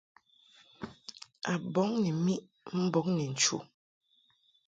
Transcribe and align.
A 1.51 1.53
bɔŋ 1.73 1.89
ni 2.01 2.09
miʼ 2.25 2.41
mbɔŋ 2.83 3.05
ni 3.17 3.25
nchu. 3.31 3.57